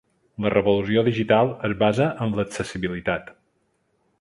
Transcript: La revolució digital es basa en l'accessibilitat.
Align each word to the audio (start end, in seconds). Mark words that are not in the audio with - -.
La 0.43 0.51
revolució 0.53 1.03
digital 1.09 1.51
es 1.69 1.75
basa 1.83 2.07
en 2.25 2.33
l'accessibilitat. 2.39 3.31